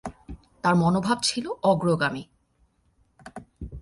[0.63, 2.23] তার মনোভাব ছিল অগ্রগামী।